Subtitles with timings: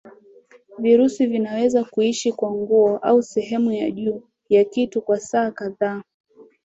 [0.77, 6.03] Virusi vinaweza kuishi kwa nguo au sehemu ya juu ya kitu kwa saa kadhaa